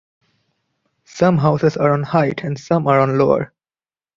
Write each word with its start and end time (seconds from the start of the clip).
Some 1.05 1.37
houses 1.37 1.77
are 1.77 1.91
on 1.93 2.01
height 2.01 2.43
and 2.43 2.59
some 2.59 2.87
are 2.87 2.99
on 2.99 3.19
lower. 3.19 3.53